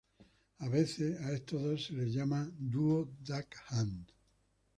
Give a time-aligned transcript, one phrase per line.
[0.57, 4.09] A veces a estos dos se les llama "Duo Duck Hunt".